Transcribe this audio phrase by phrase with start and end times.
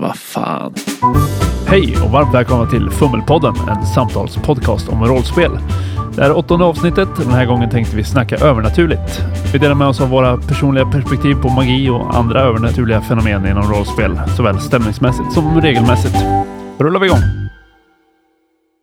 [0.00, 0.74] Vad fan.
[1.66, 5.50] Hej och varmt välkomna till Fummelpodden, en samtalspodcast om rollspel.
[6.14, 9.22] Det här är åttonde avsnittet och den här gången tänkte vi snacka övernaturligt.
[9.52, 13.72] Vi delar med oss av våra personliga perspektiv på magi och andra övernaturliga fenomen inom
[13.72, 16.14] rollspel, såväl stämningsmässigt som regelmässigt.
[16.78, 17.20] Då rullar vi igång.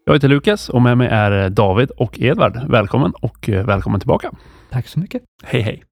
[0.06, 2.60] Jag heter Lukas och med mig är David och Edvard.
[2.70, 4.32] Välkommen och eh, välkommen tillbaka.
[4.72, 5.22] Tack så mycket.
[5.44, 5.84] Hej hej.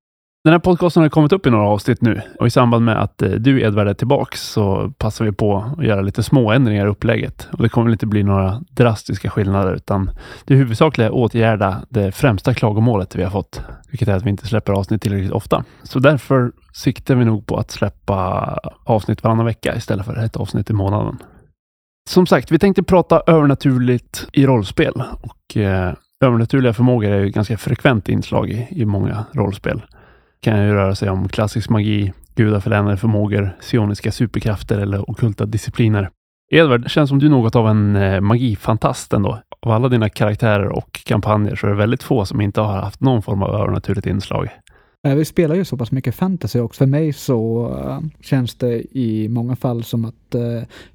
[0.44, 3.22] Den här podcasten har kommit upp i några avsnitt nu och i samband med att
[3.22, 6.90] eh, du Edvard är tillbaks så passar vi på att göra lite små ändringar i
[6.90, 7.48] upplägget.
[7.52, 10.12] Och det kommer väl inte bli några drastiska skillnader utan
[10.46, 14.30] det huvudsakliga är att åtgärda det främsta klagomålet vi har fått, vilket är att vi
[14.30, 15.64] inte släpper avsnitt tillräckligt ofta.
[15.84, 20.70] Så därför siktar vi nog på att släppa avsnitt varannan vecka istället för ett avsnitt
[20.70, 21.18] i månaden.
[22.10, 27.36] Som sagt, vi tänkte prata övernaturligt i rollspel och eh, övernaturliga förmågor är ju ett
[27.36, 29.82] ganska frekvent inslag i, i många rollspel
[30.42, 36.10] kan ju röra sig om klassisk magi, gudaförlänade förmågor, psioniska superkrafter eller okulta discipliner.
[36.52, 39.40] Edvard, känns som du är något av en eh, magifantast ändå.
[39.60, 43.02] Av alla dina karaktärer och kampanjer så är det väldigt få som inte har haft
[43.02, 44.50] någon form av övernaturligt inslag.
[45.08, 46.78] Eh, Vi spelar ju så pass mycket fantasy också.
[46.80, 50.36] För mig så eh, känns det i många fall som att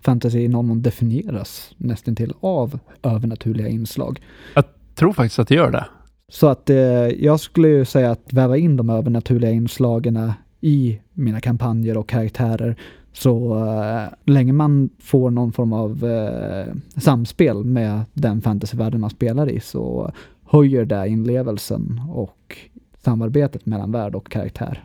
[0.01, 4.21] fantasy i någon mån definieras nästintill av övernaturliga inslag.
[4.55, 4.65] Jag
[4.95, 5.85] tror faktiskt att det gör det.
[6.29, 6.77] Så att eh,
[7.09, 12.77] jag skulle ju säga att väva in de övernaturliga inslagen i mina kampanjer och karaktärer
[13.13, 19.51] så eh, länge man får någon form av eh, samspel med den fantasyvärlden man spelar
[19.51, 20.13] i så
[20.45, 22.59] höjer det inlevelsen och
[23.05, 24.85] samarbetet mellan värld och karaktär.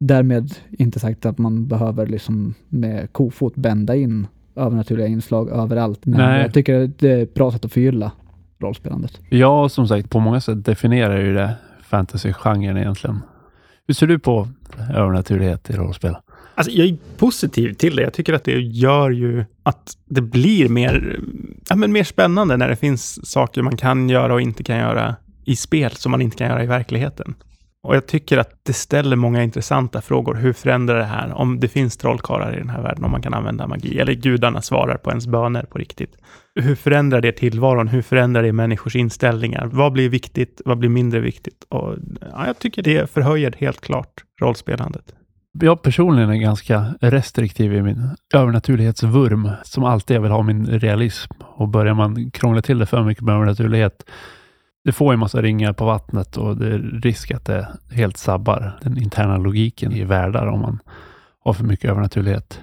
[0.00, 6.20] Därmed inte sagt att man behöver liksom med kofot bända in övernaturliga inslag överallt, men
[6.20, 6.42] Nej.
[6.42, 8.12] jag tycker det är ett bra sätt att förgylla
[8.62, 9.20] rollspelandet.
[9.28, 13.20] Ja, som sagt, på många sätt definierar ju det fantasy-genren egentligen.
[13.86, 14.48] Hur ser du på
[14.94, 16.16] övernaturlighet i rollspel?
[16.54, 18.02] Alltså, jag är positiv till det.
[18.02, 21.20] Jag tycker att det gör ju att det blir mer,
[21.68, 25.16] ja, men mer spännande när det finns saker man kan göra och inte kan göra
[25.44, 27.34] i spel som man inte kan göra i verkligheten.
[27.84, 30.34] Och jag tycker att det ställer många intressanta frågor.
[30.34, 31.32] Hur förändrar det här?
[31.32, 34.62] Om det finns trollkarlar i den här världen, om man kan använda magi, eller gudarna
[34.62, 36.16] svarar på ens böner på riktigt.
[36.54, 37.88] Hur förändrar det tillvaron?
[37.88, 39.66] Hur förändrar det människors inställningar?
[39.72, 40.60] Vad blir viktigt?
[40.64, 41.64] Vad blir mindre viktigt?
[41.68, 45.14] Och, ja, jag tycker det förhöjer helt klart rollspelandet.
[45.60, 51.32] Jag personligen är ganska restriktiv i min övernaturlighetsvurm, som alltid jag vill ha min realism.
[51.40, 54.04] Och börjar man krångla till det för mycket med övernaturlighet,
[54.84, 58.78] det får ju massa ringar på vattnet och det är risk att det helt sabbar
[58.82, 60.78] den interna logiken i världar om man
[61.44, 62.60] har för mycket övernaturlighet.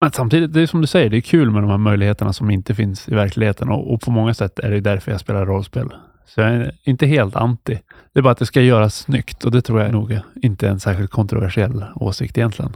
[0.00, 2.50] Men samtidigt, det är som du säger, det är kul med de här möjligheterna som
[2.50, 5.88] inte finns i verkligheten och, och på många sätt är det därför jag spelar rollspel.
[6.26, 7.78] Så jag är inte helt anti.
[8.12, 10.70] Det är bara att det ska göras snyggt och det tror jag nog inte är
[10.70, 12.72] en särskilt kontroversiell åsikt egentligen.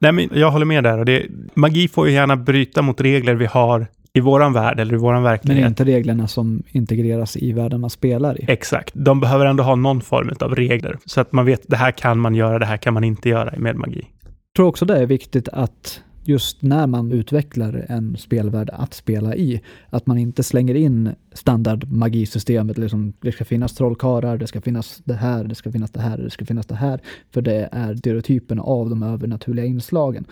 [0.00, 0.98] Nej, men jag håller med där.
[0.98, 4.94] Och det, magi får ju gärna bryta mot regler vi har i våran värld eller
[4.94, 5.68] i våran Men verklighet.
[5.68, 8.44] inte reglerna som integreras i världen man spelar i.
[8.48, 8.92] Exakt.
[8.94, 12.18] De behöver ändå ha någon form av regler så att man vet det här kan
[12.18, 14.06] man göra, det här kan man inte göra med magi.
[14.22, 19.36] Jag tror också det är viktigt att just när man utvecklar en spelvärld att spela
[19.36, 19.60] i,
[19.90, 25.00] att man inte slänger in standard magisystemet, liksom det ska finnas trollkarlar, det ska finnas
[25.04, 27.94] det här, det ska finnas det här, det ska finnas det här, för det är
[27.94, 30.24] stereotypen av de övernaturliga inslagen.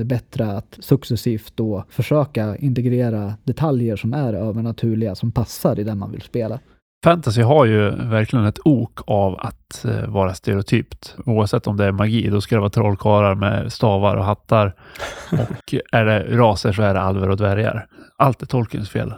[0.00, 5.84] Det är bättre att successivt då försöka integrera detaljer som är övernaturliga, som passar i
[5.84, 6.60] den man vill spela.
[7.04, 11.16] Fantasy har ju verkligen ett ok av att eh, vara stereotypt.
[11.26, 14.74] Oavsett om det är magi, då ska det vara trollkarlar med stavar och hattar.
[15.32, 17.86] Och är det raser så är det alver och dvärgar.
[18.18, 19.14] Allt är Tolkiens fel.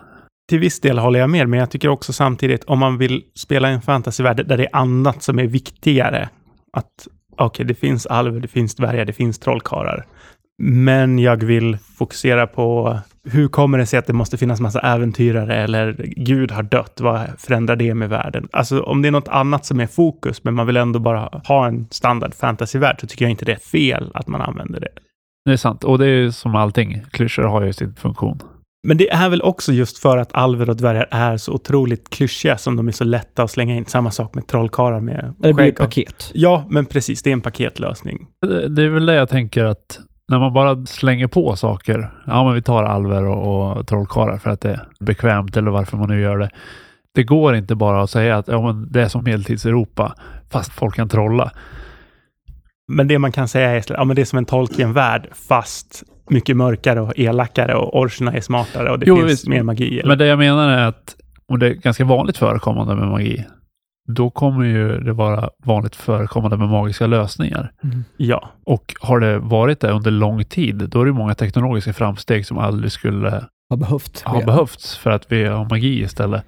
[0.48, 3.70] Till viss del håller jag med, men jag tycker också samtidigt om man vill spela
[3.70, 6.28] i en fantasyvärld där det är annat som är viktigare.
[6.72, 10.06] Att okej, det finns alver, det finns dvärgar, det finns trollkarlar.
[10.64, 15.56] Men jag vill fokusera på hur kommer det sig att det måste finnas massa äventyrare
[15.56, 18.48] eller Gud har dött, vad förändrar det med världen?
[18.52, 21.66] Alltså om det är något annat som är fokus, men man vill ändå bara ha
[21.66, 24.88] en standard fantasyvärld, så tycker jag inte det är fel att man använder det.
[25.44, 25.84] Det är sant.
[25.84, 27.02] Och det är ju som allting.
[27.10, 28.38] Klyschor har ju sin funktion.
[28.88, 32.58] Men det är väl också just för att alver och dvärgar är så otroligt klyschiga
[32.58, 33.84] som de är så lätta att slänga in.
[33.84, 36.30] Samma sak med trollkarlar med Det blir ett paket.
[36.34, 37.22] Ja, men precis.
[37.22, 38.26] Det är en paketlösning.
[38.46, 39.98] Det, det är väl det jag tänker att
[40.32, 42.10] när man bara slänger på saker.
[42.26, 45.96] Ja, men vi tar alver och, och trollkarlar för att det är bekvämt eller varför
[45.96, 46.50] man nu gör det.
[47.14, 50.14] Det går inte bara att säga att ja, men det är som medeltids-Europa
[50.50, 51.50] fast folk kan trolla.
[52.92, 56.56] Men det man kan säga är ja, men det är som en Tolkien-värld, fast mycket
[56.56, 59.48] mörkare och elakare och orcherna är smartare och det Jo, finns visst.
[59.48, 59.98] mer magi.
[59.98, 60.08] Eller?
[60.08, 61.16] Men det jag menar är att,
[61.48, 63.44] och det är ganska vanligt förekommande med magi,
[64.08, 67.72] då kommer ju det vara vanligt förekommande med magiska lösningar.
[67.84, 68.04] Mm.
[68.16, 72.46] Ja, Och har det varit det under lång tid, då är det många teknologiska framsteg
[72.46, 74.20] som aldrig skulle Har behövt.
[74.20, 76.44] ha behövts för att vi har magi istället.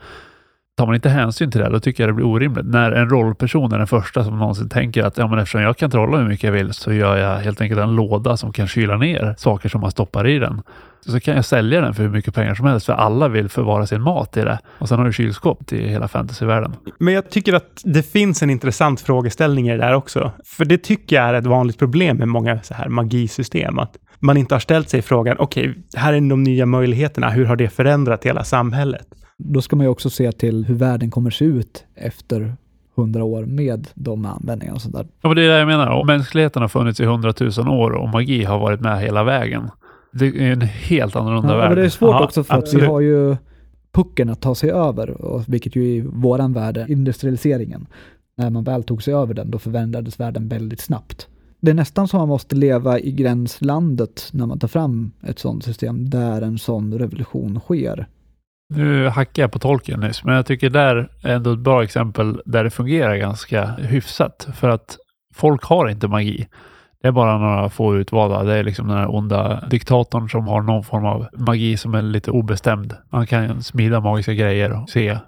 [0.77, 2.67] Tar man inte hänsyn till det, då tycker jag det blir orimligt.
[2.67, 5.91] När en rollperson är den första som någonsin tänker att ja, men eftersom jag kan
[5.91, 8.97] trolla hur mycket jag vill så gör jag helt enkelt en låda som kan kyla
[8.97, 10.63] ner saker som man stoppar i den.
[11.07, 13.87] Så kan jag sälja den för hur mycket pengar som helst, för alla vill förvara
[13.87, 14.59] sin mat i det.
[14.79, 16.77] Och sen har du kylskåp till hela fantasyvärlden.
[16.99, 20.33] men jag tycker att det finns en intressant frågeställning i det där också.
[20.45, 23.79] För det tycker jag är ett vanligt problem med många så här magisystem.
[23.79, 27.31] Att man inte har ställt sig frågan, okej, här är de nya möjligheterna.
[27.31, 29.07] Hur har det förändrat hela samhället?
[29.39, 32.57] Då ska man ju också se till hur världen kommer se ut efter
[32.97, 35.07] hundra år med de användningarna och sånt där.
[35.21, 35.91] Ja, men det är det jag menar.
[35.91, 39.71] Om mänskligheten har funnits i hundratusen år och magi har varit med hela vägen.
[40.15, 41.69] Det är en helt annorlunda Ja, värld.
[41.69, 42.89] men det är svårt Ja, också för att vi absolut.
[42.89, 43.37] har ju
[43.93, 47.87] pucken att ta sig över, och, vilket ju i våran värld är industrialiseringen.
[48.37, 51.29] När man väl tog sig över den, då förändrades världen väldigt snabbt.
[51.61, 55.65] Det är nästan som man måste leva i gränslandet när man tar fram ett sådant
[55.65, 58.07] system där en sån revolution sker.
[58.75, 62.41] Nu hackar jag på tolken nyss, men jag tycker där är ändå ett bra exempel
[62.45, 64.49] där det fungerar ganska hyfsat.
[64.55, 64.97] För att
[65.35, 66.49] folk har inte magi.
[67.05, 68.43] Det är bara några få utvalda.
[68.43, 72.03] Det är liksom den här onda diktatorn som har någon form av magi som är
[72.03, 72.95] lite obestämd.
[73.13, 75.19] Man kan smida magiska grejer och se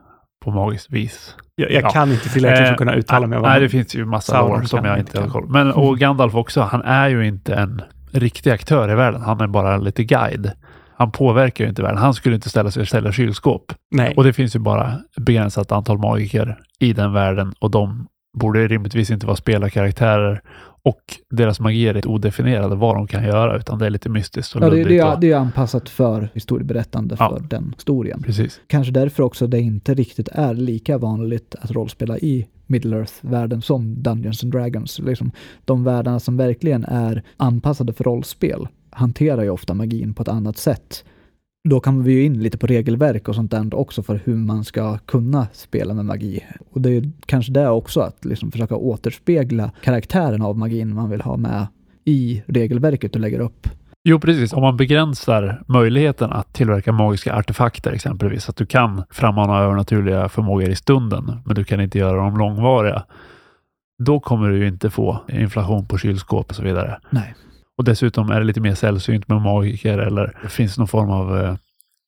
[0.44, 1.34] på magiskt vis.
[1.54, 1.90] Jag, jag Ja.
[1.90, 4.46] kan inte tillräckligt för Eh, att kunna uttala mig om Nej, det finns ju massa
[4.48, 7.82] lore som jag inte har koll Men och Gandalf också, han är ju inte en
[8.10, 9.22] riktig aktör i världen.
[9.22, 10.52] Han är bara lite guide.
[10.96, 11.98] Han påverkar ju inte världen.
[11.98, 13.72] Han skulle inte ställa sig och ställa kylskåp.
[13.90, 14.14] Nej.
[14.16, 18.06] Och det finns ju bara ett begränsat antal magiker i den världen och de
[18.38, 20.40] borde rimligtvis inte vara spelarkaraktärer
[20.86, 24.56] och deras magi är lite odefinierade vad de kan göra utan det är lite mystiskt
[24.56, 27.30] och Ja, det, det, är, det är anpassat för historieberättande Ja.
[27.30, 28.22] för den historien.
[28.22, 28.60] Precis.
[28.66, 34.02] Kanske därför också det inte riktigt är lika vanligt att rollspela i Middle Earth-världen som
[34.02, 34.98] Dungeons and Dragons.
[34.98, 35.30] Liksom,
[35.64, 40.58] de världarna som verkligen är anpassade för rollspel hanterar ju ofta magin på ett annat
[40.58, 41.04] sätt.
[41.68, 44.64] Då kommer vi ju in lite på regelverk och sånt där också för hur man
[44.64, 46.44] ska kunna spela med magi.
[46.70, 51.20] Och det är kanske det också, att liksom försöka återspegla karaktären av magin man vill
[51.20, 51.66] ha med
[52.04, 53.68] i regelverket du lägger upp.
[54.04, 54.52] Jo, precis.
[54.52, 60.68] Om man begränsar möjligheten att tillverka magiska artefakter exempelvis, att du kan frammana övernaturliga förmågor
[60.68, 63.04] i stunden, men du kan inte göra dem långvariga.
[64.04, 66.98] Då kommer du ju inte få inflation på kylskåp och så vidare.
[67.10, 67.34] Nej.
[67.78, 71.38] Och dessutom är det lite mer sällsynt med magiker eller det finns någon form av
[71.38, 71.56] eh,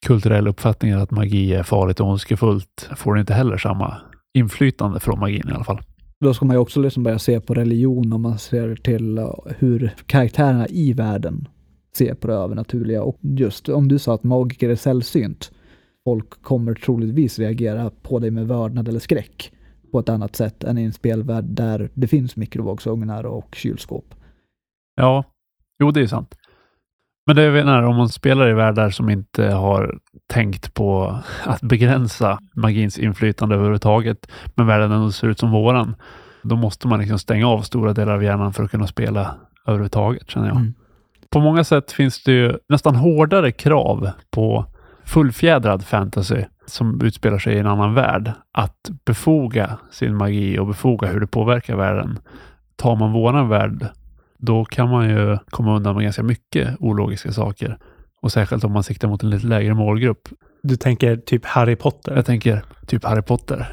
[0.07, 2.91] kulturell uppfattning att magi är farligt och ondskefullt.
[2.97, 3.97] Får du inte heller samma
[4.35, 5.81] inflytande från magin i alla fall.
[6.21, 9.35] Då ska man ju också liksom börja se på religion om man ser till uh,
[9.59, 11.49] hur karaktärerna i världen
[11.97, 13.03] ser på det övernaturliga.
[13.03, 15.53] Och just om du sa att magiker är sällsynt,
[16.05, 19.53] folk kommer troligtvis reagera på dig med vördnad eller skräck
[19.93, 24.15] på ett annat sätt än i en spelvärld där det finns mikrovågsugnar och kylskåp.
[24.97, 25.25] Ja,
[25.79, 26.35] jo det är sant.
[27.27, 31.61] Men det är när om man spelar i världar som inte har tänkt på att
[31.61, 35.97] begränsa magins inflytande överhuvudtaget, men världen ändå ser ut som våran,
[36.43, 39.35] då måste man liksom stänga av stora delar av hjärnan för att kunna spela
[39.67, 40.57] överhuvudtaget, känner jag.
[40.57, 40.75] Mm.
[41.31, 44.65] På många sätt finns det ju nästan hårdare krav på
[45.05, 51.09] fullfjädrad fantasy som utspelar sig i en annan värld att befoga sin magi och befoga
[51.09, 52.19] hur det påverkar världen.
[52.77, 53.87] Tar man våran värld,
[54.39, 57.79] då kan man ju komma undan med ganska mycket ologiska saker.
[58.23, 60.29] Och särskilt om man siktar mot en lite lägre målgrupp.
[60.63, 62.17] Du tänker typ Harry Potter?
[62.17, 63.69] Jag tänker typ Harry Potter.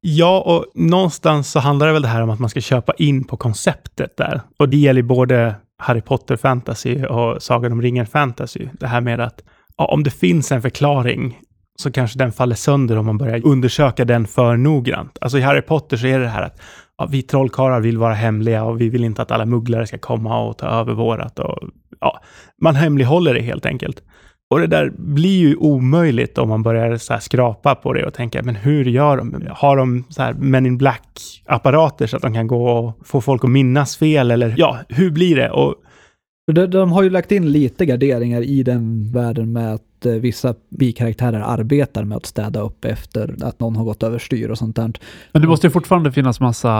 [0.00, 3.24] Ja, och någonstans så handlar det väl det här om att man ska köpa in
[3.24, 4.40] på konceptet där.
[4.58, 8.68] Och det gäller både Harry Potter fantasy och Sagan om ringen fantasy.
[8.72, 9.42] Det här med att
[9.76, 11.38] ja, om det finns en förklaring
[11.78, 15.18] så kanske den faller sönder om man börjar undersöka den för noggrant.
[15.20, 16.60] Alltså i Harry Potter så är det här att
[16.98, 20.40] ja, vi trollkarlar vill vara hemliga och vi vill inte att alla mugglare ska komma
[20.40, 21.38] och ta över vårat.
[21.38, 21.58] Och,
[22.00, 22.20] ja,
[22.62, 24.02] man hemlighåller det helt enkelt.
[24.50, 28.14] Och det där blir ju omöjligt om man börjar så här skrapa på det och
[28.14, 29.42] tänka, men hur gör de?
[29.50, 33.44] Har de så här Men in Black-apparater så att de kan gå och få folk
[33.44, 34.30] att minnas fel?
[34.30, 35.50] Eller ja, hur blir det?
[35.50, 35.74] Och
[36.52, 41.40] De, de har ju lagt in lite garderingar i den världen med att vissa bikaraktärer
[41.40, 44.92] arbetar med att städa upp efter att någon har gått överstyr och sånt där.
[45.32, 46.70] Men det måste ju fortfarande finnas massa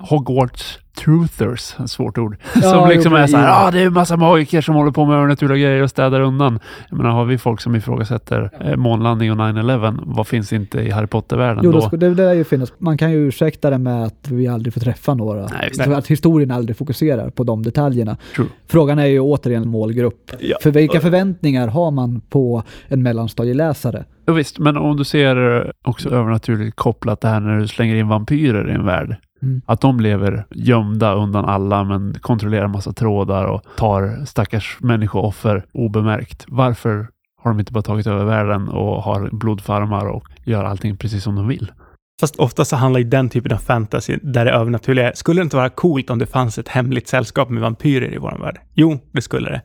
[0.00, 3.66] Hogwarts truthers, ett svårt ord, Ja, som liksom jo, är så här, ja.
[3.66, 6.58] ah, det är en massa magiker som håller på med övernaturliga grejer och städar undan.
[6.90, 10.90] Jag menar, har vi folk som ifrågasätter eh, månlandning och 9-11, vad finns inte i
[10.90, 11.78] Harry Potter-världen Jo, då?
[11.78, 12.72] det, skulle- det lär ju finnas.
[12.78, 15.48] Man kan ju ursäkta det med att vi aldrig får träffa några.
[15.78, 18.16] Nej, att historien aldrig fokuserar på de detaljerna.
[18.36, 18.46] True.
[18.66, 20.30] Frågan är ju återigen målgrupp.
[20.40, 22.55] Ja, För vilka förväntningar har man på
[22.88, 24.04] en mellanstadieläsare.
[24.26, 28.08] Ja, visst, men om du ser också övernaturligt kopplat det här när du slänger in
[28.08, 29.16] vampyrer i en värld.
[29.42, 29.62] Mm.
[29.66, 36.44] Att de lever gömda undan alla men kontrollerar massa trådar och tar stackars människooffer obemärkt.
[36.48, 37.08] Varför
[37.42, 41.36] har de inte bara tagit över världen och har blodfarmar och gör allting precis som
[41.36, 41.72] de vill?
[42.20, 45.56] Fast ofta så handlar ju den typen av fantasy där det övernaturliga Skulle det inte
[45.56, 48.60] vara coolt om det fanns ett hemligt sällskap med vampyrer i vår värld?
[48.74, 49.62] Jo, det skulle det.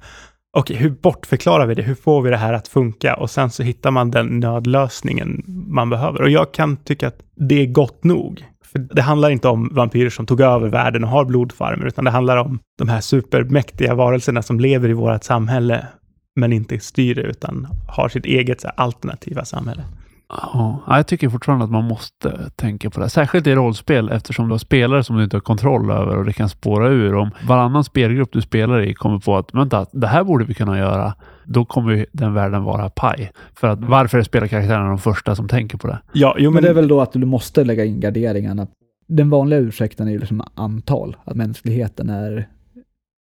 [0.54, 1.82] Okej, hur bortförklarar vi det?
[1.82, 3.16] Hur får vi det här att funka?
[3.16, 6.22] Och sen så hittar man den nödlösningen man behöver.
[6.22, 8.46] Och jag kan tycka att det är gott nog.
[8.72, 12.12] För det handlar inte om vampyrer som tog över världen och har blodfarmer, utan det
[12.12, 15.88] handlar om de här supermäktiga varelserna som lever i vårt samhälle,
[16.36, 19.84] men inte styr det, utan har sitt eget så här, alternativa samhälle.
[20.32, 23.10] Ja, jag tycker fortfarande att man måste tänka på det.
[23.10, 26.34] Särskilt i rollspel eftersom du har spelare som du inte har kontroll över och det
[26.34, 27.16] kan spåra ur.
[27.16, 30.78] Om varannan spelgrupp du spelar i kommer på att vänta, det här borde vi kunna
[30.78, 31.14] göra.
[31.46, 33.32] Då kommer ju den världen vara paj.
[33.56, 36.00] För att varför är spelarkaraktärerna de första som tänker på det?
[36.14, 38.68] Ja, jo, Men men, det är väl då att du måste lägga in garderingarna.
[39.08, 42.48] Den vanliga ursäkten är ju liksom antal, att mänskligheten är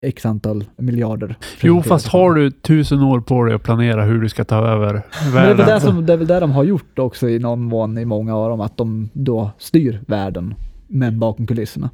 [0.02, 1.36] x antal miljarder.
[1.62, 4.94] Jo, fast har du tusen år på dig att planera hur du ska ta över
[4.94, 5.76] Men det, är väl världen.
[5.76, 8.36] det, som, det är väl det de har gjort också i någon mån i många
[8.36, 10.56] av dem, att de då styr världen,
[10.88, 11.90] men bakom kulisserna.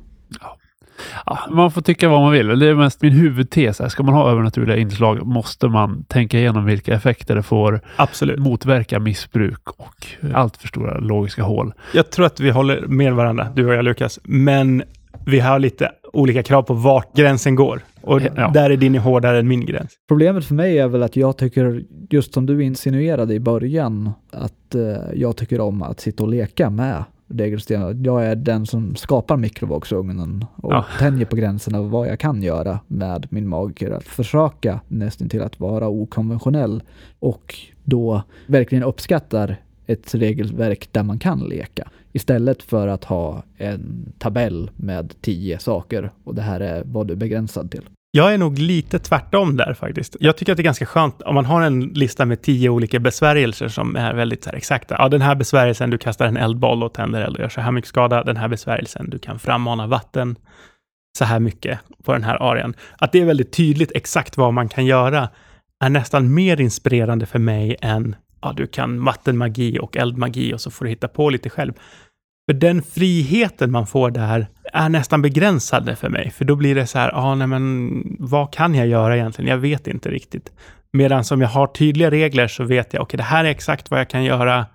[1.25, 2.59] Ja, man får tycka vad man vill.
[2.59, 3.79] Det är mest min huvudtes.
[3.79, 3.89] Här.
[3.89, 8.39] Ska man ha övernaturliga inslag måste man tänka igenom vilka effekter det får, absolut.
[8.39, 11.73] motverka missbruk och allt för stora logiska hål.
[11.93, 14.83] Jag tror att vi håller med varandra, du och jag Lukas, men
[15.25, 17.81] vi har lite olika krav på vart gränsen går.
[18.05, 18.51] Och Ja.
[18.53, 19.91] där är din hårdare än min gräns.
[20.07, 24.75] Problemet för mig är väl att jag tycker, just som du insinuerade i början, att
[24.75, 24.81] eh,
[25.15, 27.97] jag tycker om att sitta och leka med regelsystemet.
[28.05, 30.85] Jag är den som skapar mikrovågsugnen och Ja.
[30.99, 33.91] tänjer på gränserna av vad jag kan göra med min magiker.
[33.91, 36.83] Att försöka nästan till att vara okonventionell
[37.19, 39.55] och då verkligen uppskattar
[39.87, 41.87] ett regelverk där man kan leka.
[42.15, 47.13] Istället för att ha en tabell med tio saker och det här är vad du
[47.13, 47.89] är begränsad till.
[48.11, 50.15] Jag är nog lite tvärtom där faktiskt.
[50.19, 52.99] Jag tycker att det är ganska skönt om man har en lista med tio olika
[52.99, 54.95] besvärjelser som är väldigt så här, exakta.
[54.99, 57.71] Ja, den här besvärjelsen, du kastar en eldboll och tänder eld och gör så här
[57.71, 58.23] mycket skada.
[58.23, 60.35] Den här besvärjelsen, du kan frammana vatten
[61.17, 62.73] så här mycket på den här arean.
[62.97, 65.29] Att det är väldigt tydligt exakt vad man kan göra
[65.83, 68.15] är nästan mer inspirerande för mig än
[68.45, 71.73] ja, du kan vattenmagi och eldmagi och så får du hitta på lite själv.
[72.49, 76.31] För den friheten man får där är nästan begränsande för mig.
[76.31, 79.51] För då blir det så här, ah, nej men vad kan jag göra egentligen?
[79.51, 80.51] Jag vet inte riktigt.
[80.93, 83.99] Medan som jag har tydliga regler så vet jag, okej, det här är exakt vad
[83.99, 84.65] jag kan göra.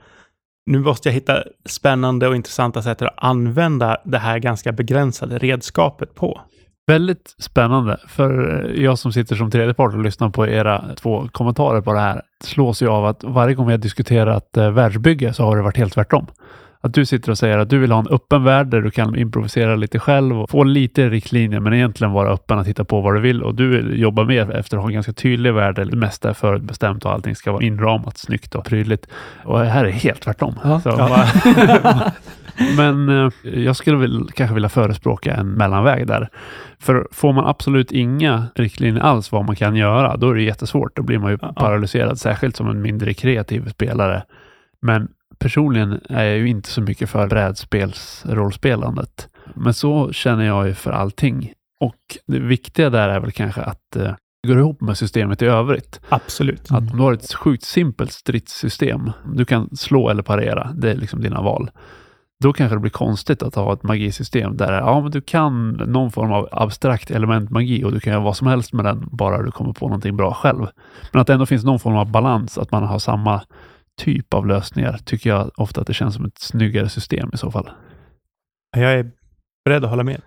[0.67, 6.15] Nu måste jag hitta spännande och intressanta sätt att använda det här ganska begränsade redskapet
[6.15, 6.41] på.
[6.91, 11.29] Väldigt spännande, för eh, jag som sitter som tredje part och lyssnar på era två
[11.33, 15.33] kommentarer på det här slås ju av att varje gång vi har diskuterat eh, världsbygge
[15.33, 16.27] så har det varit helt tvärtom.
[16.83, 19.17] Att du sitter och säger att du vill ha en öppen värld där du kan
[19.17, 23.15] improvisera lite själv och få lite riktlinjer men egentligen vara öppen att titta på vad
[23.15, 25.97] du vill och du jobbar mer efter att ha en ganska tydlig värld där det
[25.97, 29.07] mesta är förutbestämt och allting ska vara inramat snyggt och prydligt.
[29.45, 30.55] Och här är helt tvärtom.
[30.65, 30.81] Ja.
[30.81, 31.27] Så Ja.
[32.77, 36.29] men eh, jag skulle väl kanske vilja förespråka en mellanväg där.
[36.79, 40.97] För får man absolut inga riktlinjer alls vad man kan göra, då är det jättesvårt.
[40.97, 41.53] Då blir man ju Ja.
[41.53, 44.23] paralyserad, särskilt som en mindre kreativ spelare.
[44.83, 45.09] Men
[45.41, 49.29] personligen är jag ju inte så mycket för brädspelsrollspelandet.
[49.55, 51.53] Men så känner jag ju för allting.
[51.81, 55.47] Och det viktiga där är väl kanske att eh, det går ihop med systemet i
[55.47, 56.01] övrigt.
[56.09, 56.73] Absolut.
[56.73, 60.95] Att om du har ett sjukt simpelt stridssystem, du kan slå eller parera, det är
[60.95, 61.71] liksom dina val.
[62.43, 66.13] Då kanske det blir konstigt att ha ett magisystem där ja, men du kan någon
[66.13, 69.51] form av abstrakt elementmagi och du kan göra vad som helst med den, bara du
[69.51, 70.67] kommer på någonting bra själv.
[71.13, 73.43] Men att det ändå finns någon form av balans, att man har samma
[73.99, 77.51] typ av lösningar, tycker jag ofta att det känns som ett snyggare system i så
[77.51, 77.71] fall.
[78.77, 79.11] Jag är
[79.65, 80.23] beredd att hålla med.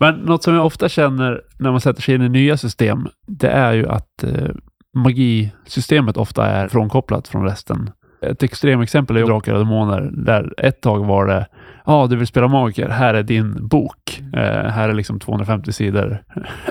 [0.00, 3.48] Men något som jag ofta känner när man sätter sig in i nya system, det
[3.48, 4.50] är ju att eh,
[4.96, 7.90] magisystemet ofta är frånkopplat från resten.
[8.22, 11.46] Ett extremexempel är Drakar och Demoner, där ett tag var det
[11.86, 14.22] ah, du vill spela magiker, här är din bok.
[14.32, 16.22] Eh, här är liksom 250 sidor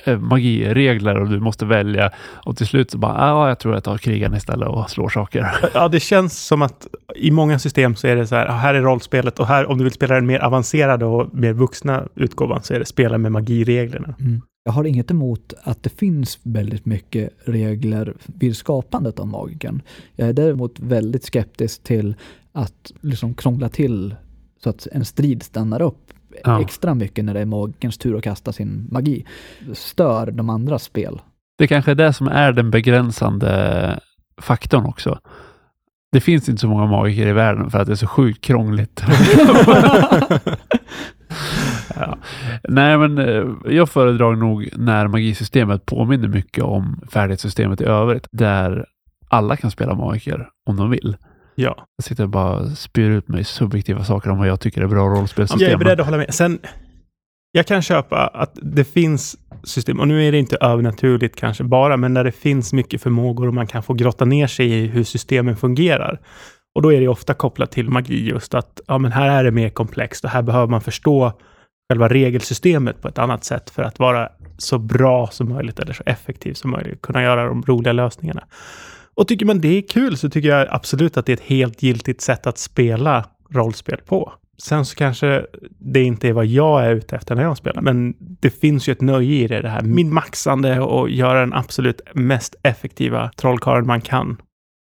[0.05, 2.12] eh, magiregler och du måste välja.
[2.17, 5.10] Och till slut så bara, ja, ah, jag tror jag tar krigen istället och slår
[5.10, 5.51] saker.
[5.74, 8.74] Ja, det känns som att i många system så är det så här, ah, här
[8.74, 12.63] är rollspelet och här om du vill spela den mer avancerade och mer vuxna utgåvan
[12.63, 14.15] så är det spela med magireglerna.
[14.19, 14.41] Mm.
[14.63, 19.81] Jag har inget emot att det finns väldigt mycket regler vid skapandet av magiken.
[20.15, 22.15] Jag är däremot väldigt skeptisk till
[22.51, 24.15] att liksom krångla till
[24.65, 26.12] så att en strid stannar upp
[26.43, 26.62] Ja.
[26.62, 29.25] extra mycket när det är magikerns tur att kasta sin magi.
[29.74, 31.22] Stör de andra spel.
[31.57, 34.00] Det kanske är det som är den begränsande
[34.41, 35.19] faktorn också.
[36.12, 39.03] Det finns inte så många magiker i världen för att det är så sjukt krångligt.
[41.95, 42.17] ja.
[42.69, 48.86] Nej, men eh, jag föredrar nog när magisystemet påminner mycket om färdighetssystemet i övrigt, där
[49.27, 51.17] alla kan spela magiker om de vill.
[51.55, 51.88] Ja.
[51.97, 55.07] Jag sitter och bara spyr ut mig subjektiva saker om vad jag tycker är bra
[55.07, 55.63] rollspelsystem.
[55.63, 56.33] Jag är beredd att hålla med.
[56.33, 56.59] Sen,
[57.51, 61.97] jag kan köpa att det finns system, och nu är det inte övernaturligt kanske bara,
[61.97, 65.03] men där det finns mycket förmågor och man kan få grotta ner sig i hur
[65.03, 66.19] systemen fungerar.
[66.75, 69.51] Och då är det ofta kopplat till magi just att ja, men här är det
[69.51, 71.33] mer komplext och här behöver man förstå
[71.89, 76.03] själva regelsystemet på ett annat sätt för att vara så bra som möjligt eller så
[76.05, 78.43] effektiv som möjligt, kunna göra de roliga lösningarna.
[79.15, 81.84] Och tycker man det är kul så tycker jag absolut att det är ett helt
[81.84, 84.34] giltigt sätt att spela rollspel på.
[84.57, 85.45] Sen så kanske
[85.79, 88.91] det inte är vad jag är ute efter när jag spelar, men det finns ju
[88.91, 93.88] ett nöje i det, det här min maxande och göra den absolut mest effektiva trollkarlen
[93.88, 94.38] man kan.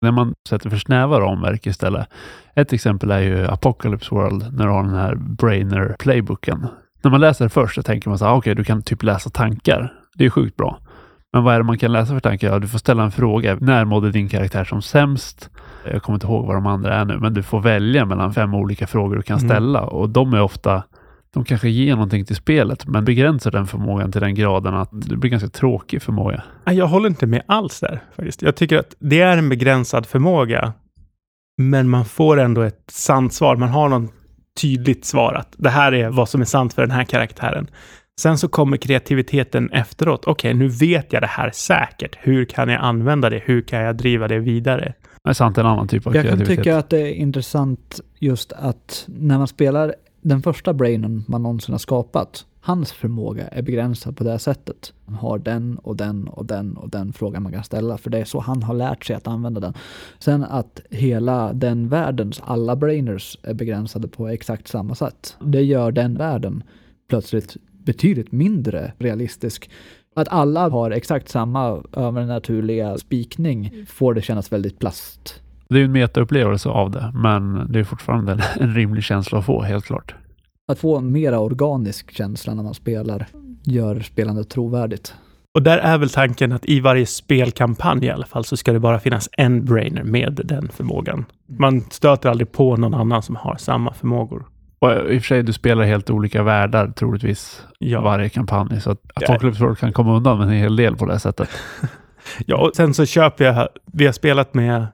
[0.02, 2.08] När man sätter för snäva ramverk istället.
[2.54, 6.66] Ett exempel är ju Apocalypse World, när du har den här Brainer playbooken.
[7.02, 8.82] När man läser det först så tänker man så här, ah, okej, okay, du kan
[8.82, 9.92] typ läsa tankar.
[10.14, 10.80] Det är sjukt bra.
[11.36, 12.48] Men vad är det man kan läsa för tankar?
[12.48, 13.58] Ja, du får ställa en fråga.
[13.60, 15.50] När mådde din karaktär som sämst?
[15.84, 18.54] Jag kommer inte ihåg vad de andra är nu, men du får välja mellan fem
[18.54, 19.48] olika frågor du kan mm.
[19.48, 20.82] ställa och de är ofta
[21.34, 25.16] de kanske ger någonting till spelet, men begränsar den förmågan till den graden att det
[25.16, 26.42] blir ganska tråkig förmåga.
[26.64, 28.42] Jag håller inte med alls där faktiskt.
[28.42, 30.72] Jag tycker att det är en begränsad förmåga,
[31.58, 33.56] men man får ändå ett sant svar.
[33.56, 34.08] Man har någon
[34.60, 37.66] tydligt svar att det här är vad som är sant för den här karaktären.
[38.20, 40.24] Sen så kommer kreativiteten efteråt.
[40.26, 42.16] Okej, okay, nu vet jag det här säkert.
[42.20, 43.42] Hur kan jag använda det?
[43.44, 44.94] Hur kan jag driva det vidare?
[45.24, 46.48] Det är sant, en annan typ av jag kreativitet.
[46.48, 51.24] Jag kan tycka att det är intressant just att när man spelar den första brainen
[51.28, 54.92] man någonsin har skapat, hans förmåga är begränsad på det sättet.
[55.06, 58.18] Han har den och den och den och den frågan man kan ställa, för det
[58.18, 59.74] är så han har lärt sig att använda den.
[60.18, 65.36] Sen att hela den världens alla brainers är begränsade på exakt samma sätt.
[65.40, 66.62] Det gör den världen
[67.08, 67.56] plötsligt
[67.86, 69.70] betydligt mindre realistisk.
[70.16, 75.42] Att alla har exakt samma övernaturliga spikning får det kännas väldigt plast.
[75.68, 79.46] Det är ju en metaupplevelse av det, men det är fortfarande en rimlig känsla att
[79.46, 80.14] få, helt klart.
[80.68, 83.26] Att få en mera organisk känsla när man spelar
[83.64, 85.14] gör spelandet trovärdigt.
[85.54, 88.80] Och där är väl tanken att i varje spelkampanj i alla fall så ska det
[88.80, 91.24] bara finnas en brainer med den förmågan.
[91.46, 94.46] Man stöter aldrig på någon annan som har samma förmågor.
[94.78, 98.00] Och i och för sig, du spelar helt olika världar troligtvis ja.
[98.00, 101.18] varje kampanj, så att Apocalypse World kan komma undan med en hel del på det
[101.18, 101.48] sättet.
[102.46, 104.86] ja, och sen så köper jag, vi har spelat med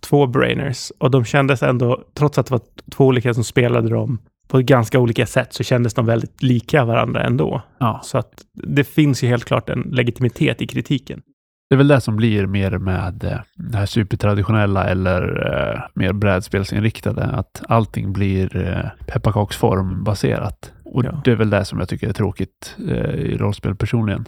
[0.00, 2.60] två brainers och de kändes ändå, trots att det var
[2.92, 4.18] två olika som spelade dem
[4.48, 7.62] på ganska olika sätt, så kändes de väldigt lika varandra ändå.
[7.78, 8.00] Ja.
[8.04, 11.22] Så att det finns ju helt klart en legitimitet i kritiken.
[11.68, 16.12] Det är väl det som blir mer med eh, det här supertraditionella eller eh, mer
[16.12, 20.72] brädspelsinriktade, att allting blir eh, pepparkaksform baserat.
[20.84, 21.22] Och ja.
[21.24, 24.24] det är väl det som jag tycker är tråkigt eh, i rollspel personligen.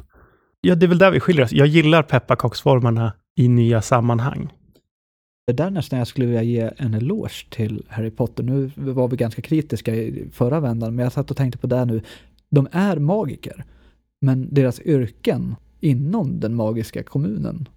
[0.60, 1.52] Ja, det är väl där vi skiljer oss.
[1.52, 4.52] Jag gillar pepparkaksformarna i nya sammanhang.
[5.46, 8.42] Det där nästan jag skulle vilja ge en eloge till Harry Potter.
[8.42, 11.84] Nu var vi ganska kritiska i förra vändan, men jag satt och tänkte på det
[11.84, 12.02] nu.
[12.50, 13.64] De är magiker,
[14.20, 17.68] men deras yrken inom den magiska kommunen.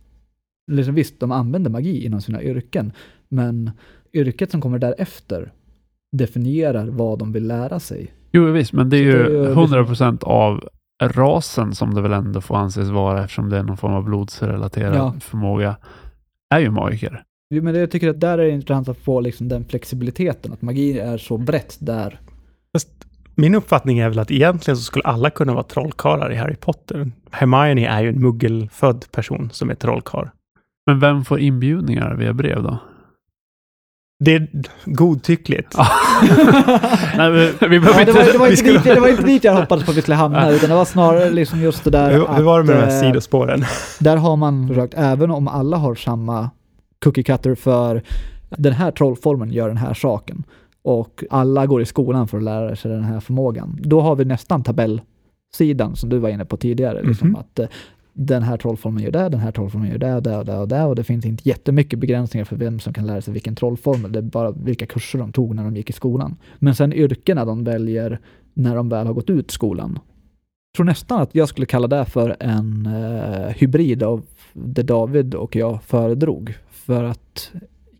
[0.71, 2.91] Liksom visst, de använder magi inom sina yrken,
[3.29, 3.71] men
[4.13, 5.51] yrket som kommer därefter
[6.11, 8.13] definierar vad de vill lära sig.
[8.31, 10.69] Jo visst, men det är ju hundra procent av
[11.03, 14.95] rasen som det väl ändå får anses vara eftersom det är någon form av blodsrelaterad
[14.95, 15.15] ja.
[15.19, 15.75] förmåga,
[16.55, 17.23] är ju magiker.
[17.53, 20.61] Jo, men jag tycker att där är det intressant att få liksom den flexibiliteten, att
[20.61, 22.19] magi är så brett där.
[22.73, 23.07] Fast
[23.41, 27.11] min uppfattning är väl att egentligen så skulle alla kunna vara trollkarlar i Harry Potter.
[27.31, 30.27] Hermione är ju en muggelfödd person som är trollkarl.
[30.85, 32.77] Men vem får inbjudningar via brev då?
[34.23, 34.47] Det är
[34.85, 35.77] godtyckligt.
[37.17, 38.73] Nej, vi, vi det, var, det, var inte skulle...
[38.73, 40.85] dit, det var inte dit jag hoppades på att vi skulle hamna, utan det var
[40.85, 43.65] snarare liksom just det där Hur, hur var det med de här eh, sidospåren?
[43.99, 46.49] Där har man försökt, även om alla har samma
[47.03, 48.03] cookie cutter för
[48.49, 50.43] den här trollformen gör den här saken,
[50.83, 53.79] och alla går i skolan för att lära sig den här förmågan.
[53.81, 56.99] Då har vi nästan tabellsidan som du var inne på tidigare.
[56.99, 57.09] Mm -hmm.
[57.09, 57.67] liksom, att eh,
[58.13, 60.83] den här trollformen gör det, den här trollformen gör det, det och det och det
[60.83, 64.11] och det finns inte jättemycket begränsningar för vem som kan lära sig vilken trollformel.
[64.11, 66.35] Det är bara vilka kurser de tog när de gick i skolan.
[66.59, 68.19] Men sen yrkena de väljer
[68.53, 69.99] när de väl har gått ut skolan.
[70.71, 75.35] Jag tror nästan att jag skulle kalla det för en eh, hybrid av det David
[75.35, 76.53] och jag föredrog.
[76.69, 77.51] För att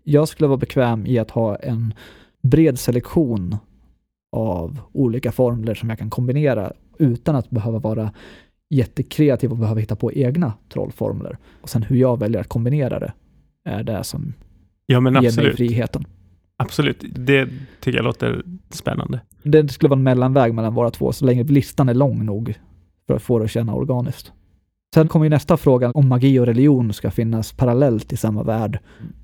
[0.04, 1.94] jag skulle vara bekväm i att ha en
[2.42, 3.56] bred selektion
[4.32, 8.12] av olika formler som jag kan kombinera utan att behöva vara
[8.70, 11.38] jättekreativ och behöva hitta på egna trollformler.
[11.62, 13.14] Och sen hur jag väljer att kombinera det
[13.66, 14.34] är det som
[14.86, 15.56] Ja, ger mig absolut.
[15.56, 16.06] friheten.
[16.58, 17.04] Absolut.
[17.16, 17.50] Det
[17.80, 19.20] tycker jag låter spännande.
[19.44, 22.54] Det skulle vara en mellanväg mellan våra två, så länge listan är lång nog
[23.08, 24.32] för att få det att känna organiskt.
[24.96, 28.80] Sen kommer ju nästa fråga, om magi och religion ska finnas parallellt i samma värld.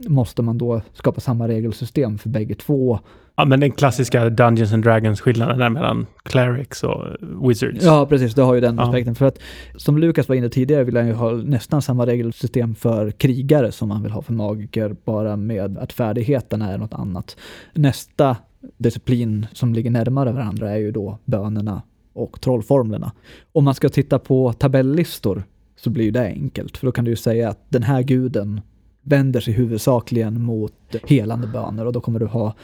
[0.07, 2.99] Måste man då skapa samma regelsystem för bägge två?
[3.35, 7.05] Ja, men den klassiska Dungeons and Dragons-skillnaden där mellan clerics och
[7.49, 7.85] wizards.
[7.85, 8.33] Ja, precis.
[8.35, 8.83] Det har ju den Ja.
[8.83, 9.15] aspekten.
[9.15, 9.39] För att
[9.75, 13.89] som Lukas var inne tidigare vill han ju ha nästan samma regelsystem för krigare som
[13.89, 17.37] man vill ha för magiker, bara med att färdigheterna är något annat.
[17.73, 18.37] Nästa
[18.77, 21.81] disciplin som ligger närmare varandra är ju då bönerna
[22.13, 23.11] och trollformlerna.
[23.51, 25.43] Om man ska titta på tabellistor
[25.77, 28.61] så blir ju det enkelt, för då kan du ju säga att den här guden
[29.03, 32.55] vänder sig huvudsakligen mot helande böner och då kommer du ha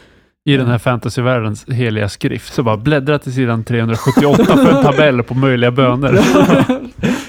[0.46, 2.54] I den här fantasyvärldens heliga skrift.
[2.54, 6.20] Så bara bläddra till sidan 378 för en tabell på möjliga böner.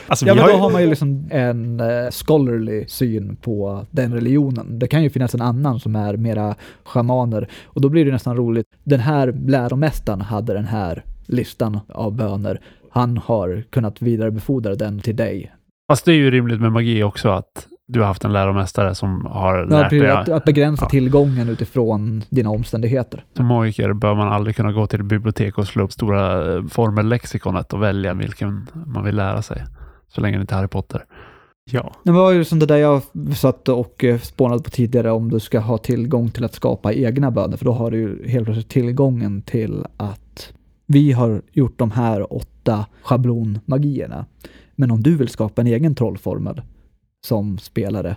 [0.06, 3.86] Alltså, Ja, men har då ju, har man ju liksom en eh, scholarly syn på
[3.90, 4.78] den religionen.
[4.78, 8.36] Det kan ju finnas en annan som är mera schamaner och då blir det nästan
[8.36, 8.66] roligt.
[8.84, 12.60] Den här läromästaren hade den här listan av böner.
[12.90, 15.53] Han har kunnat vidarebefordra den till dig.
[15.88, 19.26] Fast det är ju rimligt med magi också att du har haft en läromästare som
[19.26, 20.10] har Ja, lärt dig.
[20.10, 20.88] att, att begränsa Ja.
[20.88, 23.24] tillgången utifrån dina omständigheter.
[23.36, 27.72] Som magiker bör man aldrig kunna gå till bibliotek och slå upp stora eh, formellexikonet
[27.72, 29.64] och välja vilken man vill lära sig.
[30.08, 31.04] Så länge det inte är Harry Potter.
[31.70, 31.92] ja.
[32.04, 33.02] Det var ju som det där jag
[33.36, 37.30] satt och eh, spånade på tidigare om du ska ha tillgång till att skapa egna
[37.30, 40.52] böner, för då har du ju helt plötsligt tillgången till att
[40.86, 44.26] vi har gjort de här åtta schablonmagierna.
[44.76, 46.62] Men om du vill skapa en egen trollformel
[47.26, 48.16] som spelare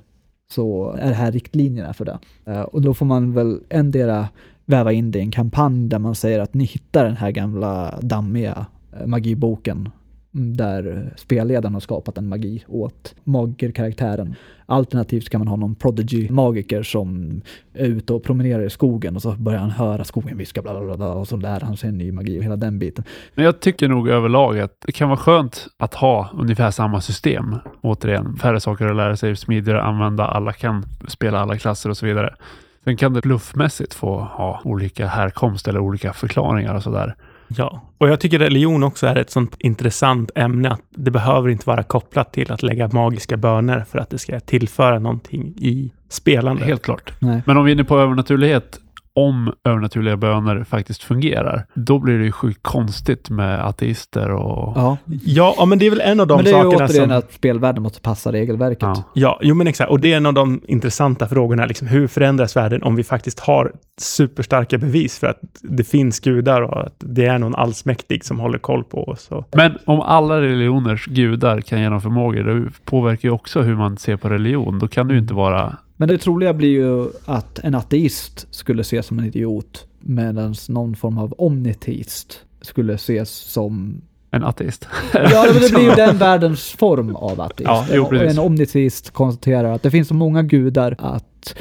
[0.52, 2.20] så är det här riktlinjerna för det.
[2.46, 4.28] Eh, och då får man väl endera
[4.66, 8.00] väva in det i en kampanj där man säger att ni hittar den här gamla
[8.02, 8.66] dammiga
[9.00, 9.90] eh, magiboken
[10.38, 14.36] där spelledaren har skapat en magi åt magikerkaraktären.
[14.66, 17.42] Alternativt kan man ha någon prodigy-magiker som
[17.74, 20.82] är ute och promenerar i skogen och så börjar han höra skogen viska bla bla
[20.82, 23.04] bla, bla och så lär han sig en ny magi och hela den biten.
[23.36, 27.56] Men jag tycker nog överlag att det kan vara skönt att ha ungefär samma system.
[27.82, 31.98] Återigen, färre saker att lära sig, smidigare att använda, alla kan spela alla klasser och
[31.98, 32.36] så vidare.
[32.84, 37.16] Sen kan det bluffmässigt få ha olika härkomst eller olika förklaringar och sådär.
[37.48, 41.70] Ja, och jag tycker religion också är ett sånt intressant ämne att det behöver inte
[41.70, 46.66] vara kopplat till att lägga magiska böner för att det ska tillföra någonting i spelande.
[46.66, 47.14] Helt klart.
[47.20, 47.42] Nej.
[47.46, 48.80] Men om vi är inne på övernaturlighet,
[49.18, 54.78] om övernaturliga böner faktiskt fungerar, då blir det ju sjukt konstigt med ateister och...
[54.78, 57.10] Ja, Ja, men det är väl en av de men det är ju sakerna återigen
[57.10, 57.18] som...
[57.18, 58.82] att spelvärlden måste passa regelverket.
[58.82, 59.04] Ja.
[59.14, 59.92] Ja, jo men exakt.
[59.92, 61.66] Och det är en av de intressanta frågorna.
[61.66, 66.62] Liksom, hur förändras världen om vi faktiskt har superstarka bevis för att det finns gudar
[66.62, 69.28] och att det är någon allsmäktig som håller koll på oss?
[69.32, 73.76] Och, Men om alla religioners gudar kan ge någon förmågor, det påverkar ju också hur
[73.76, 74.80] man ser på religion.
[74.80, 75.78] Då kan det ju inte vara...
[75.98, 80.96] Men det troliga blir ju att en ateist skulle ses som en idiot medan någon
[80.96, 84.02] form av omniteist skulle ses som...
[84.32, 84.88] En ateist.
[85.14, 87.70] Ja, men det blir ju den världens form av ateist.
[87.70, 91.56] Ja, jo, en omniteist konstaterar att det finns så många gudar att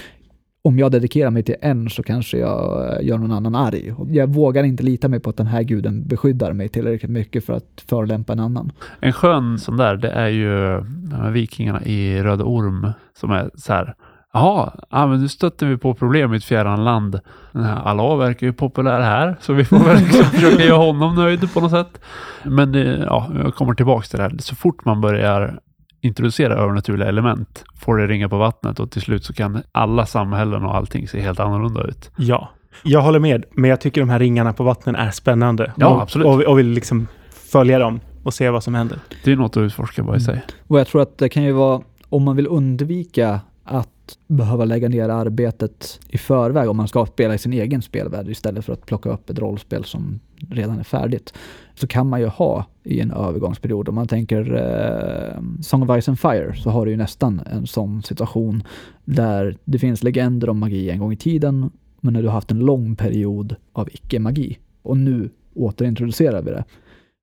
[0.67, 3.95] om jag dedikerar mig till en så kanske jag gör någon annan arg.
[4.11, 7.53] Jag vågar inte lita mig på att den här guden beskyddar mig tillräckligt mycket för
[7.53, 8.73] att förolämpa en annan.
[9.01, 10.85] En skön sån där, det är ju
[11.33, 13.95] vikingarna i Röda Orm som är så här.
[14.37, 17.21] Jaha, ja, men nu stötte vi på problem i ett fjärran land.
[17.55, 21.55] Här Allah verkar ju populär här, så vi får väl liksom försöka göra honom nöjd
[21.55, 22.01] på något sätt.
[22.43, 24.33] Men eh, ja, jag kommer tillbaka till det här.
[24.39, 25.61] Så fort man börjar
[26.01, 30.65] introducera övernaturliga element får det ringa på vattnet och till slut så kan alla samhällen
[30.65, 32.11] och allting se helt annorlunda ut.
[32.17, 32.49] ja,
[32.83, 33.45] jag håller med.
[33.51, 35.73] Men jag tycker de här ringarna på vattnen är spännande.
[35.77, 36.27] Ja, och, absolut.
[36.27, 38.99] Och, och vill liksom följa dem och se vad som händer.
[39.25, 40.43] Det är något att utforska bara i sig.
[40.67, 43.89] Och jag tror att det kan ju vara, om man vill undvika att
[44.27, 48.65] behöva lägga ner arbetet i förväg om man ska spela i sin egen spelvärld istället
[48.65, 51.35] för att plocka upp ett rollspel som redan är färdigt.
[51.75, 53.89] Så kan man ju ha i en övergångsperiod.
[53.89, 57.67] Om man tänker eh, Song of Ice and Fire så har du ju nästan en
[57.67, 58.63] sån situation
[59.05, 62.51] där det finns legender om magi en gång i tiden men när du har haft
[62.51, 66.65] en lång period av icke-magi och nu återintroducerar vi det.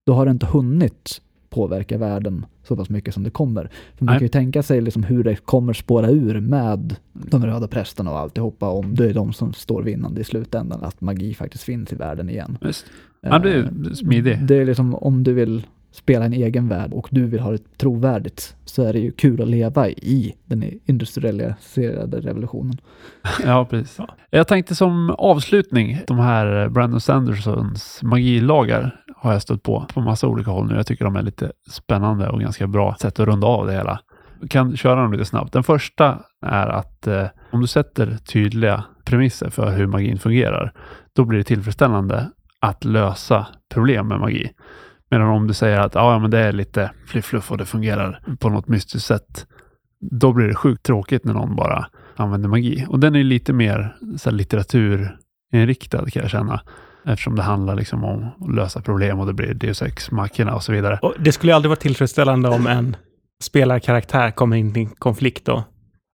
[0.05, 1.21] Då har det inte hunnit
[1.53, 3.69] påverka världen så pass mycket som det kommer.
[3.97, 7.67] För man kan ju tänka sig liksom hur det kommer spåra ur med de röda
[7.67, 11.63] prästerna och alltihopa om det är de som står vinnande i slutändan, att magi faktiskt
[11.63, 12.57] finns i världen igen.
[13.27, 14.45] Han blir Eh, smidig.
[14.45, 15.63] Det är liksom om du vill
[15.93, 19.41] spela en egen värld och du vill ha det trovärdigt så är det ju kul
[19.41, 22.77] att leva i den industrialiserade revolutionen.
[23.45, 23.99] Ja, precis.
[24.29, 30.27] Jag tänkte som avslutning, de här Brandon Sandersons magilagar har jag stött på på massa
[30.27, 30.75] olika håll nu.
[30.75, 33.99] Jag tycker de är lite spännande och ganska bra sätt att runda av det hela.
[34.49, 35.53] kan köra dem lite snabbt.
[35.53, 40.73] Den första är att eh, om du sätter tydliga premisser för hur magin fungerar,
[41.13, 42.29] då blir det tillfredsställande
[42.59, 44.51] att lösa problem med magi.
[45.13, 48.49] Medan om du säger att ja, men det är lite fluff och det fungerar på
[48.49, 49.45] något mystiskt sätt,
[50.01, 52.85] då blir det sjukt tråkigt när någon bara använder magi.
[52.89, 56.61] Och den är lite mer så här, litteraturinriktad kan jag känna.
[57.05, 60.63] Eftersom det handlar liksom om att lösa problem och det blir Deus Ex Machina och
[60.63, 60.99] så vidare.
[61.01, 62.95] Och det skulle aldrig vara tillfredsställande om en
[63.43, 65.47] spelarkaraktär kommer in i en konflikt.
[65.47, 65.63] Ja,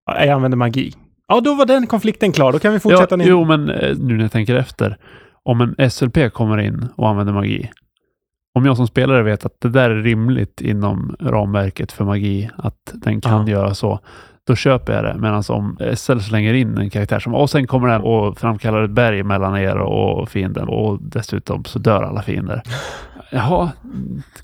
[0.05, 0.93] Jag använder magi.
[1.27, 2.51] Ja, då var den konflikten klar.
[2.51, 3.17] Då kan vi fortsätta.
[3.17, 4.97] Ja, jo, men eh, nu när jag tänker efter.
[5.43, 7.69] Om en SLP kommer in och använder magi.
[8.59, 12.91] Om jag som spelare vet att det där är rimligt inom ramverket för magi, att
[12.93, 13.51] den kan Ja.
[13.53, 13.99] göra så,
[14.47, 15.15] då köper jag det.
[15.21, 18.91] Medan om SL slänger in en karaktär som, och sen kommer den och framkallar ett
[18.91, 22.61] berg mellan er och fienden och dessutom så dör alla fiender.
[23.31, 23.71] Jaha,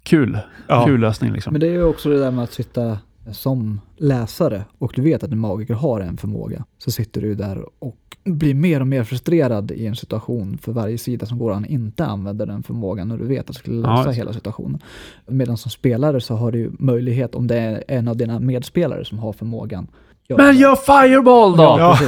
[0.03, 0.39] kul.
[0.67, 0.85] Ja.
[0.85, 1.53] Kul lösning liksom.
[1.53, 2.97] Men det är ju också det där med att sitta
[3.31, 6.65] som läsare och du vet att en magiker har en förmåga.
[6.77, 10.97] Så sitter du där och blir mer och mer frustrerad i en situation för varje
[10.97, 13.95] sida som går han inte använder den förmågan och du vet att du skulle Ja,
[13.97, 14.19] lösa just.
[14.19, 14.79] hela situationen.
[15.27, 19.19] Medan som spelare så har du möjlighet, om det är en av dina medspelare som
[19.19, 19.87] har förmågan.
[20.27, 21.63] Gör Men gör Fireball då!
[21.63, 21.99] Ja,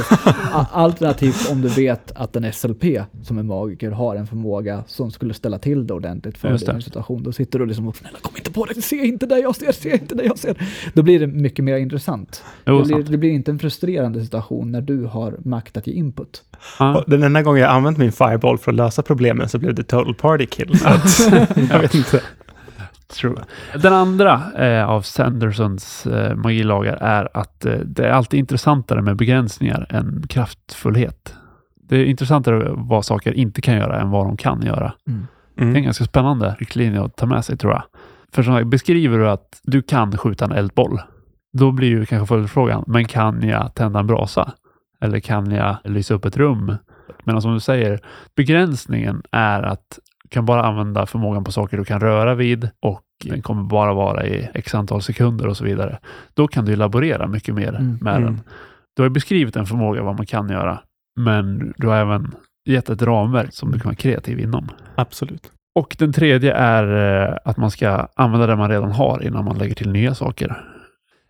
[0.72, 2.84] Alternativt om du vet att en SLP
[3.22, 6.64] som är magiker har en förmåga som skulle ställa till det ordentligt för dig i
[6.64, 6.72] det.
[6.72, 7.22] en situation.
[7.22, 9.72] Då sitter du liksom och snälla kom inte på det, se inte det jag ser,
[9.72, 10.56] se inte det jag ser.
[10.94, 12.44] Då blir det mycket mer intressant.
[12.66, 15.92] Jo, det, blir, det blir inte en frustrerande situation när du har makt att ge
[15.92, 16.42] input.
[16.78, 19.82] Och Den enda gången jag använt min fireball för att lösa problemen så blev det
[19.82, 20.78] total party kill.
[20.78, 21.32] Så att,
[21.70, 22.22] jag vet inte.
[23.08, 23.36] True.
[23.82, 29.16] Den andra eh, av Sandersons eh, magilagar är att eh, det är alltid intressantare med
[29.16, 31.34] begränsningar än kraftfullhet.
[31.88, 34.92] Det är intressantare vad saker inte kan göra än vad de kan göra.
[35.04, 35.10] Det
[35.60, 35.82] är en Mm.
[35.84, 37.82] ganska spännande riktlinje att ta med sig tror jag.
[38.32, 41.00] För som sagt, beskriver du att du kan skjuta en eldboll,
[41.52, 44.52] då blir ju kanske följdfrågan, men kan jag tända en brasa?
[45.00, 46.76] Eller kan jag lysa upp ett rum?
[47.24, 48.00] Men som du säger,
[48.36, 49.98] begränsningen är att
[50.30, 54.26] kan bara använda förmågan på saker du kan röra vid och den kommer bara vara
[54.26, 55.98] i x antal sekunder och så vidare.
[56.34, 57.98] Då kan du laborera mycket mer Mm.
[58.00, 58.24] med Mm.
[58.24, 58.40] den.
[58.96, 60.78] Du har beskrivit en förmåga vad man kan göra,
[61.20, 62.34] men du har även
[62.68, 64.68] gett ett ramverk som du kan vara kreativ inom.
[64.94, 65.52] Absolut.
[65.78, 66.84] Och den tredje är
[67.28, 70.64] eh, att man ska använda det man redan har innan man lägger till nya saker.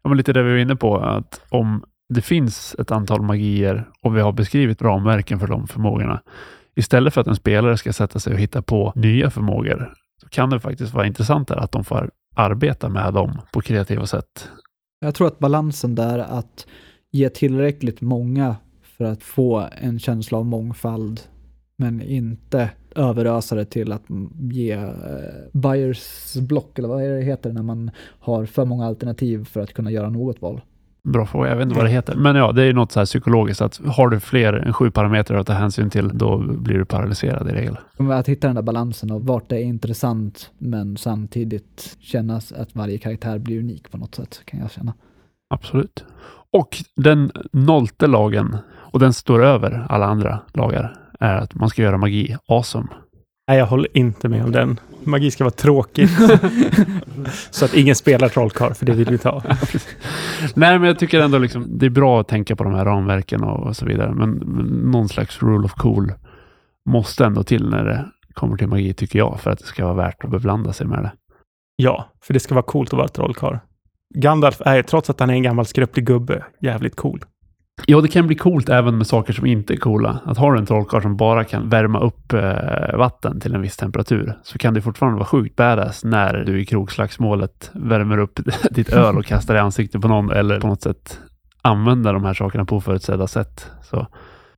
[0.02, 1.82] Ja, men lite det vi var inne på, att om
[2.14, 6.20] det finns ett antal magier och vi har beskrivit ramverken för de förmågorna,
[6.78, 10.50] istället för att en spelare ska sätta sig och hitta på nya förmågor, så kan
[10.50, 14.48] det faktiskt vara intressantare att de får arbeta med dem på kreativa sätt.
[15.00, 16.66] Jag tror att balansen där att
[17.10, 21.20] ge tillräckligt många för att få en känsla av mångfald
[21.76, 24.04] men inte överösa det till att
[24.50, 24.90] ge eh,
[25.52, 29.72] buyers block, eller vad är det heter när man har för många alternativ för att
[29.72, 30.60] kunna göra något val.
[31.12, 32.14] Bra fråga, jag vet inte vad det heter.
[32.14, 35.38] Men ja, det är något så här psykologiskt att har du fler än sju parametrar
[35.38, 37.76] att ta hänsyn till, då blir du paralyserad i regel.
[38.12, 42.98] Att hitta den där balansen av vart det är intressant men samtidigt kännas att varje
[42.98, 44.94] karaktär blir unik på något sätt kan jag känna.
[45.50, 46.04] Absolut.
[46.50, 51.82] Och den nollte lagen, och den står över alla andra lagar, är att man ska
[51.82, 52.88] göra magi awesome.
[53.48, 54.80] Nej, jag håller inte med om den.
[55.04, 56.10] Magi ska vara tråkigt.
[57.50, 59.42] så att ingen spelar trollkarl, för det vill vi inte ha.
[60.54, 63.44] Nej, men jag tycker ändå liksom, det är bra att tänka på de här ramverken
[63.44, 66.12] och, och så vidare, men, men någon slags rule of cool
[66.90, 69.94] måste ändå till när det kommer till magi, tycker jag, för att det ska vara
[69.94, 71.12] värt att beblanda sig med det.
[71.76, 73.56] Ja, för det ska vara coolt att vara trollkarl.
[74.14, 77.24] Gandalf är, trots att han är en gammal skröplig gubbe, jävligt cool.
[77.86, 80.20] Ja, det kan bli coolt även med saker som inte är coola.
[80.24, 83.76] Att har du en trollkarl som bara kan värma upp eh, vatten till en viss
[83.76, 88.92] temperatur, så kan det fortfarande vara sjukt badass när du i krogslagsmålet värmer upp ditt
[88.92, 91.20] öl och kastar i ansiktet på någon, eller på något sätt
[91.62, 93.66] använder de här sakerna på oförutsedda sätt.
[93.82, 94.06] Så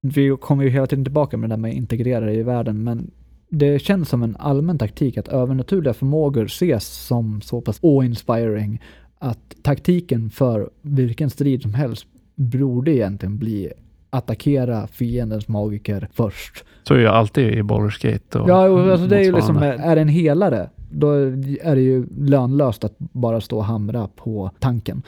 [0.01, 2.85] Vi kommer ju hela tiden tillbaka med det där med att integrera det i världen,
[2.85, 3.11] men
[3.51, 8.83] det känns som en allmän taktik att övernaturliga förmågor ses som så pass awe-inspiring
[9.19, 12.07] att taktiken för vilken strid som helst
[12.41, 13.73] borde egentligen bli
[14.11, 16.65] attackera fiendens magiker först.
[16.83, 18.39] Så är jag alltid i Baldur's Gate.
[18.39, 21.13] Och Ja, och alltså det är ju liksom, är det en helare, då
[21.61, 25.03] är det ju lönlöst att bara stå och hamra på tanken.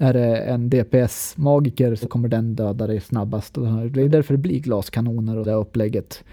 [0.00, 3.54] Är det en DPS-magiker så kommer den döda dig snabbast.
[3.54, 6.24] Det är därför det blir glaskanoner och det här upplägget.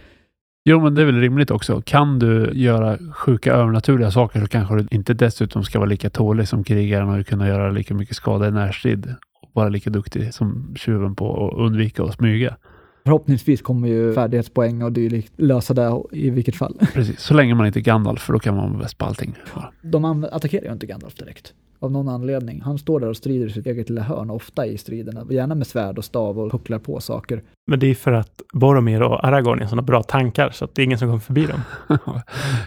[0.69, 1.81] Jo, men det är väl rimligt också.
[1.85, 6.47] Kan du göra sjuka övernaturliga saker så kanske du inte dessutom ska vara lika tålig
[6.47, 9.15] som krigaren och kunna göra lika mycket skada i närstrid
[9.55, 12.57] vara lika duktig som tjuven på att undvika att smyga.
[13.03, 16.79] Förhoppningsvis kommer ju färdighetspoäng och dylikt lösa det i vilket fall.
[16.93, 19.35] Precis, så länge man inte är Gandalf, för då kan man vara bäst på allting.
[19.81, 21.53] De attackerar ju inte Gandalf direkt.
[21.79, 22.61] Av någon anledning.
[22.61, 25.25] Han står där och strider i sitt eget lilla hörn, ofta i striderna.
[25.29, 27.43] Gärna med svärd och stav och pucklar på saker.
[27.67, 30.81] Men det är för att Boromir och Aragorn är sådana bra tankar så att det
[30.81, 31.61] är ingen som kommer förbi dem.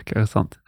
[0.05, 0.59] Kanske sant.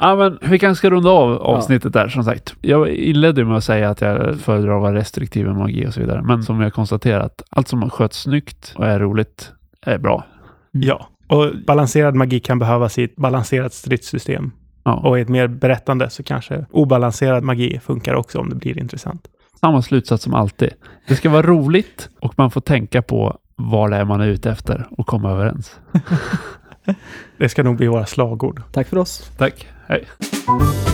[0.00, 2.54] Ja, men vi kanske ska runda av avsnittet där som sagt.
[2.60, 6.00] Jag inledde med att säga att jag föredrar att vara restriktiv med magi och så
[6.00, 6.22] vidare.
[6.22, 9.52] Men som vi har konstaterat, allt som sköts snyggt och är roligt
[9.86, 10.24] är bra.
[10.70, 14.52] Ja, och balanserad magi kan behövas i ett balanserat stridssystem.
[14.88, 15.08] Ja.
[15.08, 19.28] Och i ett mer berättande så kanske obalanserad magi funkar också om det blir intressant.
[19.60, 20.70] Samma slutsats som alltid.
[21.08, 24.50] Det ska vara roligt och man får tänka på vad det är man är ute
[24.50, 25.80] efter och komma överens.
[27.38, 28.62] Det ska nog bli våra slagord.
[28.72, 29.30] Tack för oss.
[29.38, 29.66] Tack.
[29.88, 30.04] Hej.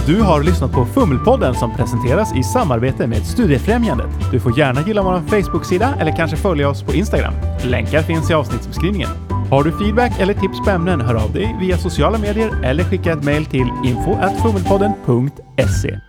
[0.07, 4.11] Du har lyssnat på Fummelpodden som presenteras i samarbete med Studiefrämjandet.
[4.33, 7.35] Du får gärna gilla vår Facebook-sida eller kanske följa oss på Instagram.
[7.64, 9.33] Länkar finns i avsnittsbeskrivningen.
[9.50, 13.12] Har du feedback eller tips på ämnen, hör av dig via sociala medier eller skicka
[13.12, 16.00] ett mejl till info.fummelpodden.se.